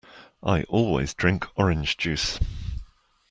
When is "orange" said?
1.55-1.95